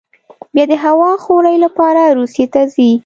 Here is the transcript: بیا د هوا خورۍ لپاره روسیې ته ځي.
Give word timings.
بیا 0.53 0.65
د 0.71 0.73
هوا 0.85 1.11
خورۍ 1.23 1.55
لپاره 1.65 2.01
روسیې 2.17 2.45
ته 2.53 2.61
ځي. 2.73 2.91